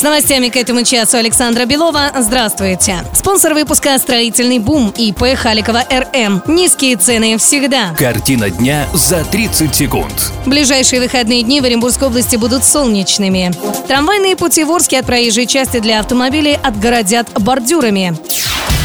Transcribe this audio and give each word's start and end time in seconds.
С 0.00 0.02
новостями 0.02 0.48
к 0.48 0.56
этому 0.56 0.82
часу 0.82 1.18
Александра 1.18 1.66
Белова. 1.66 2.10
Здравствуйте. 2.20 3.04
Спонсор 3.12 3.52
выпуска 3.52 3.98
«Строительный 3.98 4.58
бум» 4.58 4.94
ИП 4.96 5.36
Халикова 5.36 5.84
РМ. 5.90 6.42
Низкие 6.46 6.96
цены 6.96 7.36
всегда. 7.36 7.94
Картина 7.98 8.48
дня 8.48 8.88
за 8.94 9.22
30 9.24 9.74
секунд. 9.74 10.32
Ближайшие 10.46 11.02
выходные 11.02 11.42
дни 11.42 11.60
в 11.60 11.64
Оренбургской 11.64 12.08
области 12.08 12.36
будут 12.36 12.64
солнечными. 12.64 13.52
Трамвайные 13.88 14.36
пути 14.36 14.64
в 14.64 14.72
Орске 14.72 15.00
от 15.00 15.04
проезжей 15.04 15.44
части 15.44 15.80
для 15.80 16.00
автомобилей 16.00 16.58
отгородят 16.62 17.28
бордюрами. 17.38 18.16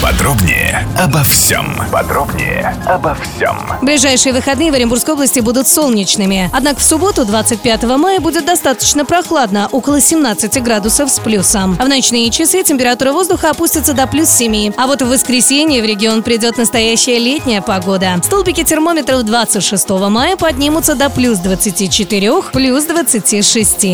Подробнее 0.02 0.88
обо 1.00 1.24
всем. 1.24 1.76
Подробнее 1.92 2.76
обо 2.86 3.16
всем. 3.16 3.58
Ближайшие 3.82 4.34
выходные 4.34 4.72
в 4.72 4.76
Оренбургской 4.76 5.14
области 5.14 5.40
будут 5.40 5.68
солнечными. 5.68 6.50
Однако 6.54 6.80
в 6.80 6.84
субботу, 6.84 7.26
25 7.26 7.84
мая, 7.84 8.20
будет 8.20 8.46
достаточно 8.46 9.06
прохладно, 9.06 9.68
около 9.72 10.00
17 10.00 10.62
градусов 10.62 11.10
с 11.10 11.20
плюсом. 11.20 11.76
В 11.76 11.88
ночные 11.88 12.30
часы 12.30 12.64
температура 12.64 13.14
воздуха 13.14 13.50
опустится 13.52 13.94
до 13.94 14.06
плюс 14.06 14.30
7. 14.30 14.74
А 14.78 14.86
вот 14.86 15.02
в 15.02 15.08
воскресенье 15.08 15.82
в 15.82 15.86
регион 15.86 16.24
придет 16.24 16.58
настоящая 16.58 17.18
летняя 17.18 17.62
погода. 17.62 18.20
Столбики 18.24 18.64
термометров 18.64 19.24
26 19.24 19.90
мая 19.90 20.36
поднимутся 20.36 20.96
до 20.96 21.10
плюс 21.10 21.40
24, 21.40 22.44
плюс 22.54 22.86
26. 22.86 23.86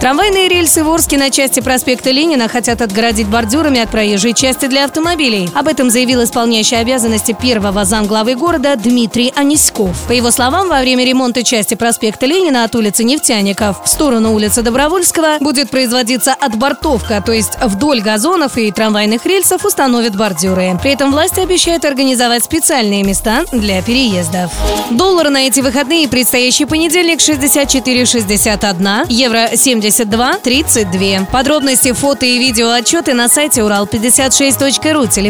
Трамвайные 0.00 0.48
рельсы 0.48 0.82
в 0.82 0.90
Орске 0.90 1.16
на 1.18 1.30
части 1.30 1.60
проспекта 1.60 2.10
Ленина 2.10 2.48
хотят 2.48 2.82
отгородить 2.82 3.28
бордюрами 3.28 3.80
от 3.80 3.90
проезжей 3.90 4.32
части 4.32 4.66
для 4.66 4.84
автомобилей. 4.84 5.49
Об 5.54 5.68
этом 5.68 5.90
заявил 5.90 6.22
исполняющий 6.24 6.76
обязанности 6.76 7.36
первого 7.40 7.84
замглавы 7.84 8.34
города 8.34 8.76
Дмитрий 8.76 9.32
Аниськов. 9.34 9.96
По 10.06 10.12
его 10.12 10.30
словам, 10.30 10.68
во 10.68 10.80
время 10.80 11.04
ремонта 11.04 11.42
части 11.42 11.74
проспекта 11.74 12.26
Ленина 12.26 12.64
от 12.64 12.74
улицы 12.74 13.04
Нефтяников 13.04 13.84
в 13.84 13.88
сторону 13.88 14.34
улицы 14.34 14.62
Добровольского 14.62 15.38
будет 15.40 15.70
производиться 15.70 16.34
отбортовка, 16.34 17.22
то 17.24 17.32
есть 17.32 17.52
вдоль 17.60 18.00
газонов 18.00 18.56
и 18.56 18.70
трамвайных 18.70 19.26
рельсов 19.26 19.64
установят 19.64 20.16
бордюры. 20.16 20.78
При 20.82 20.92
этом 20.92 21.10
власти 21.10 21.40
обещают 21.40 21.84
организовать 21.84 22.44
специальные 22.44 23.02
места 23.02 23.44
для 23.52 23.82
переездов. 23.82 24.52
Доллар 24.90 25.30
на 25.30 25.46
эти 25.46 25.60
выходные 25.60 26.04
и 26.04 26.06
предстоящий 26.06 26.64
понедельник 26.64 27.20
64,61, 27.20 29.06
евро 29.08 29.48
72,32. 29.52 31.26
Подробности, 31.30 31.92
фото 31.92 32.26
и 32.26 32.38
видео 32.38 32.70
отчеты 32.70 33.14
на 33.14 33.28
сайте 33.28 33.62
урал56.ру, 33.62 35.06